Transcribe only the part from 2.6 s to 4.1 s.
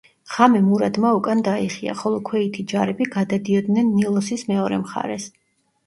ჯარები გადადიოდნენ